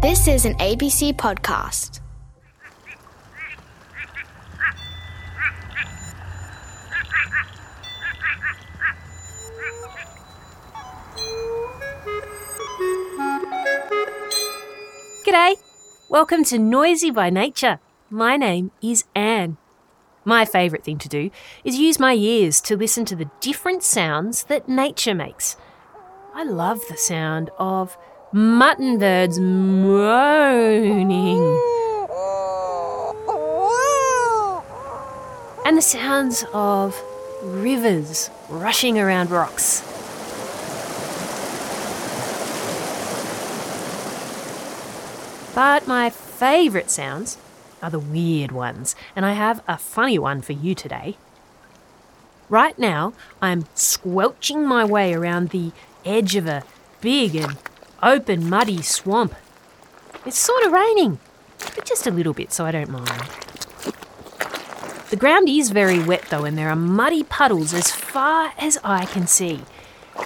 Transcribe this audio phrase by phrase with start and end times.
[0.00, 1.98] This is an ABC podcast.
[15.26, 15.56] G'day!
[16.08, 17.80] Welcome to Noisy by Nature.
[18.08, 19.56] My name is Ann.
[20.24, 21.32] My favourite thing to do
[21.64, 25.56] is use my ears to listen to the different sounds that nature makes.
[26.32, 27.98] I love the sound of
[28.32, 30.18] mutton birds moaning
[35.64, 37.02] and the sounds of
[37.42, 39.82] rivers rushing around rocks.
[45.54, 47.38] But my favourite sounds
[47.82, 51.16] are the weird ones, and I have a funny one for you today.
[52.50, 55.72] Right now, I'm squelching my way around the
[56.04, 56.64] edge of a
[57.00, 57.56] big and
[58.02, 59.34] open muddy swamp.
[60.26, 61.18] It's sort of raining,
[61.74, 63.08] but just a little bit, so I don't mind.
[65.10, 69.06] The ground is very wet though, and there are muddy puddles as far as I
[69.06, 69.62] can see.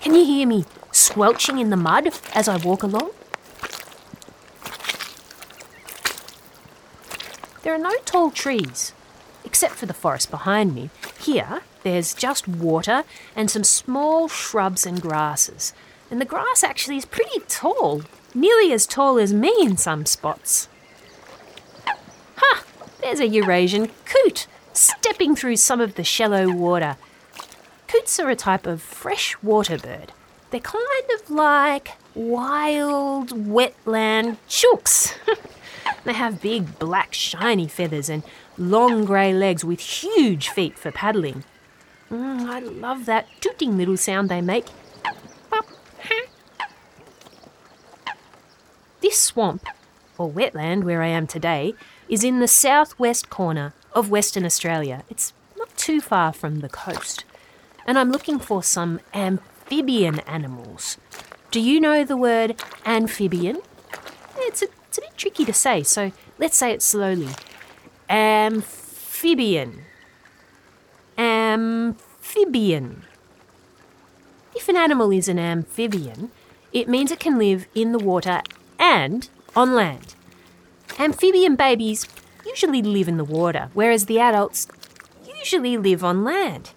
[0.00, 3.10] Can you hear me squelching in the mud as I walk along?
[7.62, 8.92] There are no tall trees,
[9.44, 10.90] except for the forest behind me.
[11.20, 13.04] Here, there's just water
[13.36, 15.72] and some small shrubs and grasses.
[16.10, 18.02] And the grass actually is pretty tall,
[18.34, 20.68] nearly as tall as me in some spots.
[22.36, 22.64] Ha!
[23.00, 26.96] There's a Eurasian coot stepping through some of the shallow water.
[27.88, 30.12] Coots are a type of freshwater bird.
[30.50, 35.14] They're kind of like wild wetland chooks.
[36.04, 38.22] they have big black shiny feathers and
[38.56, 41.44] long grey legs with huge feet for paddling.
[42.10, 44.66] Mm, I love that tooting little sound they make.
[49.04, 49.66] This swamp,
[50.16, 51.74] or wetland where I am today,
[52.08, 55.04] is in the southwest corner of Western Australia.
[55.10, 57.26] It's not too far from the coast.
[57.86, 60.96] And I'm looking for some amphibian animals.
[61.50, 62.56] Do you know the word
[62.86, 63.60] amphibian?
[64.38, 67.28] It's a, it's a bit tricky to say, so let's say it slowly.
[68.08, 69.82] Amphibian.
[71.18, 73.02] Amphibian.
[74.54, 76.30] If an animal is an amphibian,
[76.72, 78.40] it means it can live in the water
[78.84, 80.14] and on land.
[80.98, 82.06] Amphibian babies
[82.44, 84.68] usually live in the water, whereas the adults
[85.26, 86.72] usually live on land.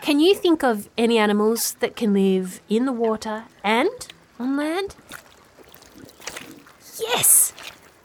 [0.00, 3.90] Can you think of any animals that can live in the water and
[4.38, 4.94] on land?
[7.00, 7.52] Yes,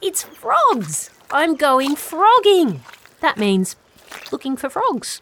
[0.01, 1.11] it's frogs.
[1.31, 2.81] I'm going frogging.
[3.21, 3.75] That means
[4.31, 5.21] looking for frogs.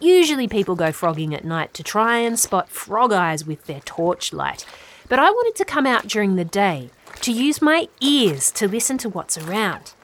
[0.00, 4.64] Usually, people go frogging at night to try and spot frog eyes with their torchlight,
[5.08, 6.90] but I wanted to come out during the day
[7.22, 9.94] to use my ears to listen to what's around.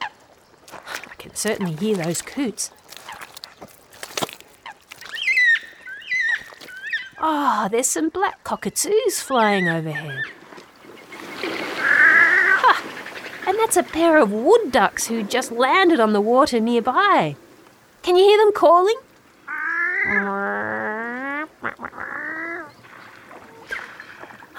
[0.00, 2.70] I can certainly hear those coots.
[7.18, 10.24] Oh, there's some black cockatoos flying overhead.
[13.46, 17.36] And that's a pair of wood ducks who just landed on the water nearby.
[18.02, 18.96] Can you hear them calling?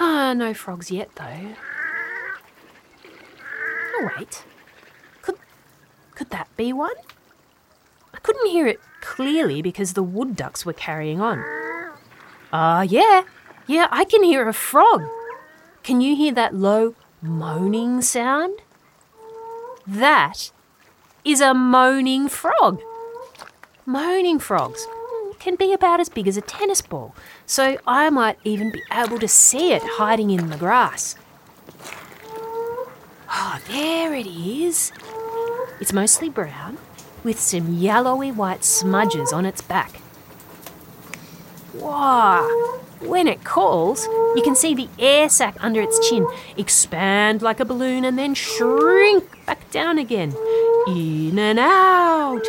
[0.07, 1.55] Ah, no frogs yet, though.
[3.95, 4.43] Oh, wait.
[5.23, 5.33] Could,
[6.13, 6.93] could that be one?
[8.13, 11.43] I couldn't hear it clearly because the wood ducks were carrying on.
[12.53, 13.23] Ah, uh, yeah.
[13.65, 15.01] Yeah, I can hear a frog.
[15.81, 18.59] Can you hear that low moaning sound?
[19.87, 20.51] That
[21.23, 22.79] is a moaning frog.
[23.87, 24.87] Moaning frogs
[25.45, 27.13] can be about as big as a tennis ball,
[27.45, 31.15] so I might even be able to see it hiding in the grass.
[33.29, 34.91] Oh, there it is.
[35.79, 36.79] It's mostly brown,
[37.23, 40.01] with some yellowy white smudges on its back.
[41.75, 42.79] Wow!
[43.01, 46.25] When it calls, you can see the air sac under its chin
[46.57, 50.33] expand like a balloon and then shrink back down again.
[50.87, 52.47] In and out,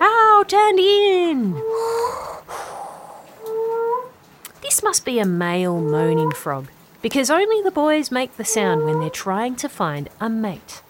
[0.00, 2.07] out and in.
[4.88, 6.68] Must be a male moaning frog,
[7.02, 10.80] because only the boys make the sound when they're trying to find a mate.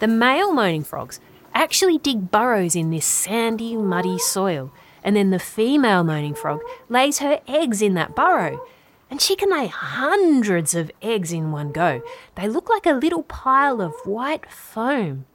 [0.00, 1.20] The male moaning frogs
[1.54, 4.72] actually dig burrows in this sandy, muddy soil,
[5.04, 8.66] and then the female moaning frog lays her eggs in that burrow.
[9.08, 12.02] And she can lay hundreds of eggs in one go.
[12.34, 15.26] They look like a little pile of white foam.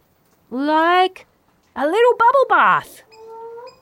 [0.52, 1.26] Like
[1.78, 3.04] a little bubble bath.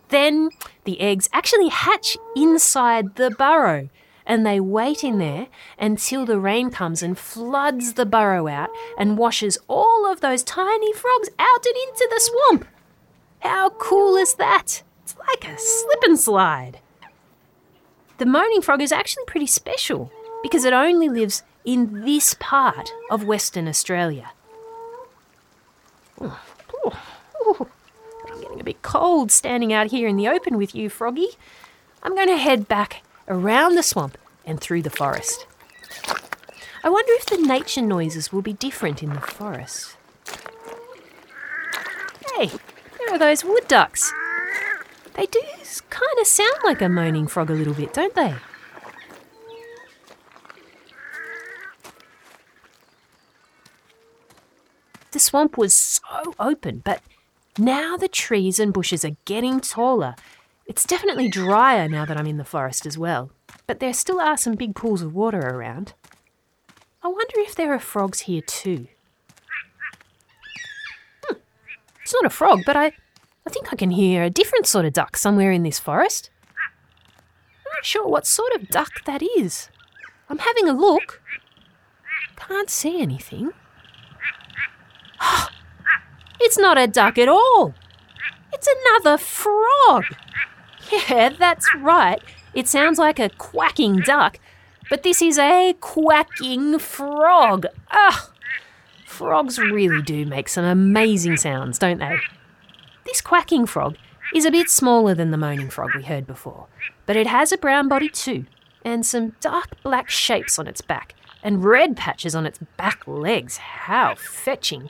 [0.09, 0.51] Then
[0.86, 3.90] the eggs actually hatch inside the burrow,
[4.26, 5.48] and they wait in there
[5.78, 10.94] until the rain comes and floods the burrow out and washes all of those tiny
[10.94, 12.66] frogs out and into the swamp.
[13.40, 14.84] How cool is that?
[15.04, 16.80] It's like a slip and slide.
[18.18, 20.12] The moaning frog is actually pretty special
[20.42, 24.32] because it only lives in this part of Western Australia.
[26.22, 26.40] Oh,
[26.86, 27.00] oh,
[27.36, 27.68] oh.
[28.28, 31.29] I'm getting bit cold standing out here in the open with you, Froggy.
[32.03, 35.47] I'm going to head back around the swamp and through the forest.
[36.83, 39.97] I wonder if the nature noises will be different in the forest.
[42.35, 42.51] Hey,
[43.00, 44.12] there are those wood ducks.
[45.13, 45.41] They do
[45.89, 48.35] kind of sound like a moaning frog a little bit, don't they?
[55.12, 57.01] The swamp was so open, but
[57.57, 60.16] now the trees and bushes are getting taller.
[60.66, 63.31] It's definitely drier now that I'm in the forest as well,
[63.68, 65.94] but there still are some big pools of water around.
[67.04, 68.88] I wonder if there are frogs here too.
[71.25, 71.38] Hmm.
[72.02, 72.88] It's not a frog, but I,
[73.46, 76.31] I think I can hear a different sort of duck somewhere in this forest.
[76.50, 79.69] I'm not sure what sort of duck that is.
[80.30, 81.22] I'm having a look.
[82.36, 83.51] Can't see anything.
[86.40, 87.74] It's not a duck at all.
[88.54, 90.06] It's another frog.
[90.92, 92.22] Yeah, that's right.
[92.54, 94.40] It sounds like a quacking duck,
[94.90, 97.66] but this is a quacking frog.
[97.92, 98.32] Ugh!
[99.16, 102.18] frogs really do make some amazing sounds, don't they?
[103.06, 103.96] This quacking frog
[104.34, 106.68] is a bit smaller than the moaning frog we heard before,
[107.06, 108.46] but it has a brown body too,
[108.84, 113.58] and some dark black shapes on its back, and red patches on its back legs.
[113.58, 114.90] How fetching!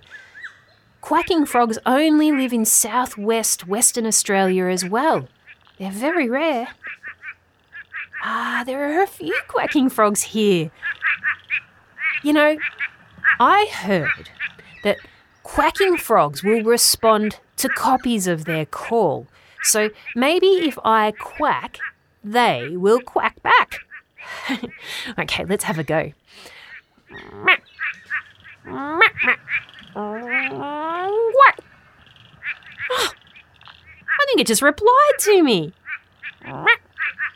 [1.06, 5.28] Quacking frogs only live in southwest Western Australia as well.
[5.78, 6.70] They're very rare.
[8.24, 10.72] Ah, there are a few quacking frogs here.
[12.24, 12.58] You know,
[13.40, 14.32] I heard
[14.84, 14.98] that
[15.44, 19.28] quacking frogs will respond to copies of their call.
[19.62, 21.78] So maybe if I quack,
[22.24, 23.82] they will quack back.
[25.20, 26.14] okay, let's have a go.
[29.96, 31.60] Uh, what?
[32.92, 35.74] I think it just replied to me.
[36.48, 36.66] Oh,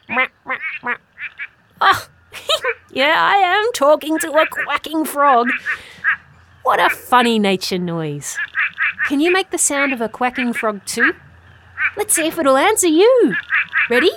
[2.91, 5.49] yeah, I am talking to a quacking frog.
[6.63, 8.37] What a funny nature noise.
[9.07, 11.13] Can you make the sound of a quacking frog too?
[11.97, 13.33] Let's see if it'll answer you.
[13.89, 14.11] Ready?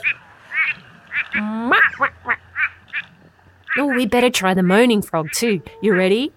[1.35, 1.73] Mm.
[3.79, 5.63] Oh, we better try the moaning frog too.
[5.81, 6.33] You ready?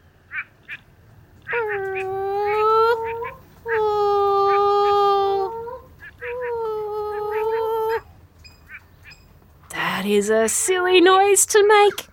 [10.05, 12.07] That is a silly noise to make.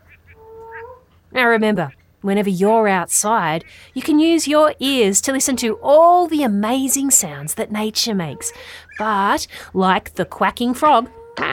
[1.30, 1.92] Now remember,
[2.22, 7.52] whenever you're outside, you can use your ears to listen to all the amazing sounds
[7.56, 8.50] that nature makes.
[8.98, 11.44] But, like the quacking frog, they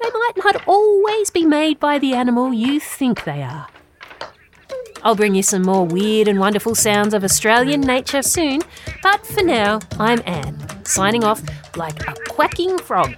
[0.00, 3.68] might not always be made by the animal you think they are.
[5.04, 8.60] I'll bring you some more weird and wonderful sounds of Australian nature soon,
[9.04, 11.40] but for now, I'm Ann, signing off
[11.76, 13.14] like a quacking frog.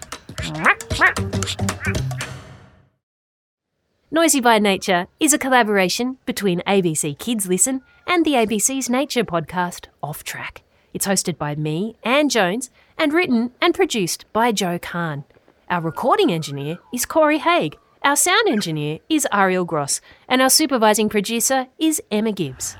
[4.09, 9.87] Noisy by Nature is a collaboration between ABC Kids Listen and the ABC's Nature podcast
[10.01, 10.63] Off Track.
[10.95, 15.25] It's hosted by me, Ann Jones, and written and produced by Joe Kahn.
[15.69, 17.77] Our recording engineer is Corey Haig.
[18.05, 22.77] Our sound engineer is Ariel Gross, and our supervising producer is Emma Gibbs.